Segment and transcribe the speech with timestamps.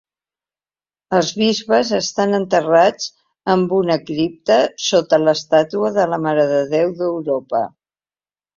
[1.17, 3.11] Els bisbes estan enterrats
[3.53, 7.65] en una cripta sota l'estàtua de la Mare de Déu d'Europa.